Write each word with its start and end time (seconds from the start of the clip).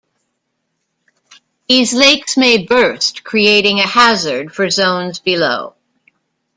These 1.69 1.93
lakes 1.93 2.35
may 2.35 2.65
burst, 2.65 3.23
creating 3.23 3.77
a 3.77 3.85
hazard 3.87 4.51
for 4.51 4.67
zones 4.71 5.19
below. 5.19 5.75